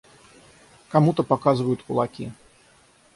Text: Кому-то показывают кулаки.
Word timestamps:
Кому-то 0.89 1.21
показывают 1.21 1.83
кулаки. 1.83 2.31